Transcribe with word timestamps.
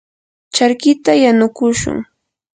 charkita 0.55 1.11
yanukushun. 1.23 1.97